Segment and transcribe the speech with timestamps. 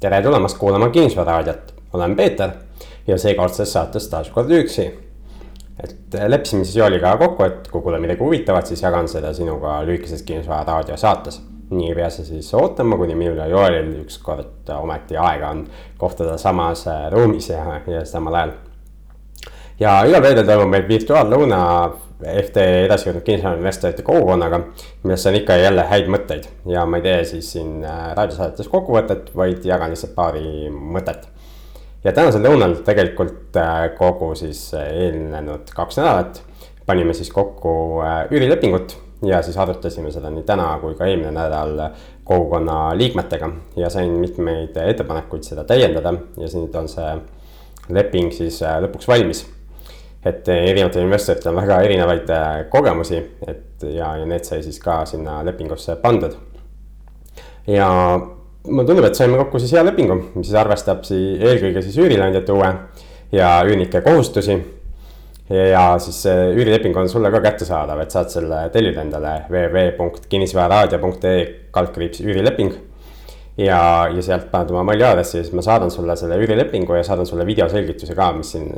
[0.00, 2.50] tere tulemast kuulama Kinnisvararaadiot, olen Peeter
[3.06, 4.86] ja seekordses saates taas kord üksi.
[5.84, 10.22] et leppisime siis Jooliga kokku, et kui kuuled midagi huvitavat, siis jagan seda sinuga lühikeses
[10.22, 11.42] Kinnisvararaadio saates.
[11.70, 15.66] nii ei pea sa siis ootama, kuni minul ja Joelil ükskord ometi aega on
[15.98, 18.52] kohtuda samas ruumis ja, ja samal ajal.
[19.80, 21.60] ja igal reedel toimub meil virtuaallõuna
[22.20, 24.60] FT edasi jõudnud kinnisvarainvestorite kogukonnaga,
[25.04, 26.48] millest on ikka jälle häid mõtteid.
[26.68, 31.28] Ja ma ei tee siis siin äh, raadiosaadetes kokkuvõtet, vaid jagan lihtsalt paari mõtet.
[32.04, 36.42] ja tänasel lõunal tegelikult äh, kogu siis äh, eelnenud kaks nädalat
[36.86, 41.76] panime siis kokku üürilepingut ja siis arutasime seda nii täna kui ka eelmine nädal
[42.24, 43.50] kogukonna liikmetega.
[43.76, 47.14] Ja sain mitmeid ettepanekuid seda täiendada ja nüüd on see
[47.94, 49.44] leping siis lõpuks valmis
[50.24, 55.04] et erinevatel investoritel on väga erinevaid äh, kogemusi, et ja, ja need sai siis ka
[55.08, 56.36] sinna lepingusse pandud.
[57.66, 57.88] ja
[58.66, 62.52] mulle tundub, et saime kokku siis hea lepingu, mis siis arvestab siis eelkõige siis üürileandjate
[62.52, 62.74] huve
[63.32, 64.58] ja üürnike kohustusi.
[65.50, 71.40] ja siis see üürileping on sulle ka kättesaadav, et saad selle tellida endale www.kinnisvararaadio.ee
[71.74, 72.89] kaldkriips üürileping
[73.60, 77.28] ja, ja sealt paned oma maili aadressi, siis ma saadan sulle selle üürilepingu ja saadan
[77.28, 78.70] sulle videoselgituse ka, mis siin,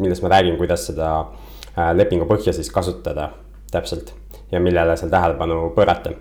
[0.00, 3.30] milles ma räägin, kuidas seda äh, lepingu põhja siis kasutada
[3.72, 4.14] täpselt
[4.52, 6.14] ja millele seal tähelepanu pöörata.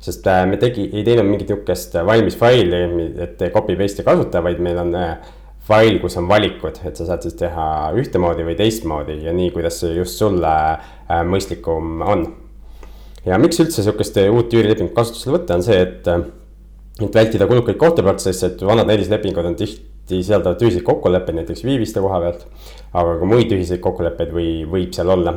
[0.00, 2.84] sest äh, me tegi, ei teinud mingit nihukest valmis faili,
[3.24, 5.32] et copy paste'i kasuta, vaid meil on äh,
[5.64, 7.66] fail, kus on valikud, et sa saad siis teha
[7.96, 10.54] ühtemoodi või teistmoodi ja nii, kuidas see just sulle
[11.30, 12.26] mõistlikum on.
[13.24, 16.42] ja miks üldse sihukest uut üürilepingut kasutusele võtta, on see, et
[17.02, 22.20] et vältida kulukaid kohtuprotsesse, et vanad näidislepingud on tihti sealdavad ühiseid kokkuleppeid näiteks viiviste koha
[22.22, 22.46] pealt.
[22.94, 25.34] aga ka muid ühiseid kokkuleppeid või võib seal olla.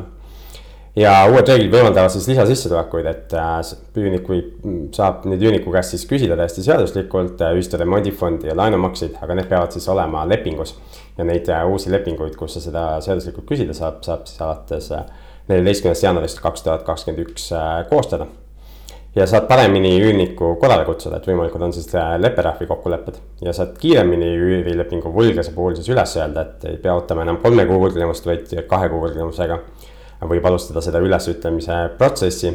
[0.95, 4.53] ja uued reeglid võimaldavad siis lisasissetulekuid, et äh, üürnik võib,
[4.93, 9.49] saab nüüd üürniku käest siis küsida täiesti seaduslikult äh, ühistu remondifondi ja laenumakseid, aga need
[9.49, 10.75] peavad siis olema lepingus.
[11.17, 14.91] ja neid äh, uusi lepinguid, kus sa seda seaduslikult küsida saab, saab siis alates
[15.47, 17.49] neljateistkümnendast jaanuarist kaks tuhat kakskümmend üks
[17.89, 18.27] koostada
[19.17, 23.19] ja saad paremini üürniku korrale kutsuda, et võimalikud on siis äh, lepperahvi kokkulepped.
[23.41, 27.65] ja saad kiiremini üürilepingu võlglase puhul siis üles öelda, et ei pea ootama enam kolme
[27.69, 29.61] kuu võlgnemust, vaid kahe kuu võlgnemusega.
[30.27, 32.51] võib alustada seda ülesütlemise protsessi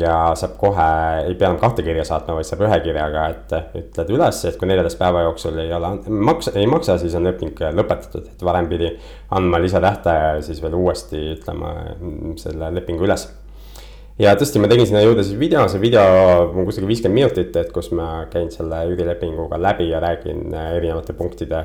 [0.00, 0.88] ja saab kohe,
[1.28, 4.68] ei pea enam kahte kirja saatma, vaid saab ühe kirjaga, et ütled üles, et kui
[4.68, 8.90] neljateist päeva jooksul ei ole, maksa, ei maksa, siis on leping lõpetatud, et varem pidi
[9.36, 13.28] andma lisatähtaja ja siis veel uuesti ütlema mm, selle lepingu üles
[14.20, 16.02] ja tõesti, ma tegin sinna juurde siis video, see video
[16.44, 21.16] on kuskil viiskümmend minutit, et kus ma käin selle üürilepinguga läbi ja räägin äh, erinevate
[21.18, 21.64] punktide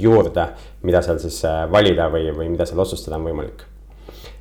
[0.00, 0.48] juurde.
[0.82, 3.64] mida seal siis äh, valida või, või mida seal otsustada on võimalik.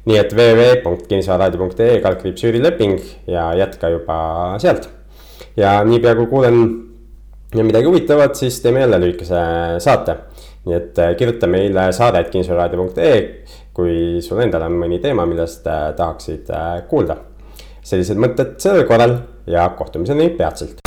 [0.05, 2.99] nii et www.kinnisvararaadio.ee kaldkriips üürileping
[3.31, 4.17] ja jätka juba
[4.59, 4.89] sealt.
[5.57, 6.59] ja niipea kui kuulen
[7.55, 9.39] midagi huvitavat, siis teeme jälle lühikese
[9.79, 10.17] saate.
[10.65, 13.23] nii et äh, kirjuta meile saadet kinnisvararaadio.ee,
[13.73, 15.63] kui sul endal on mõni teema, millest
[15.95, 16.51] tahaksid
[16.89, 17.17] kuulda
[17.85, 19.19] sellised mõtted sellel korral
[19.49, 20.84] ja kohtumiseni peatselt.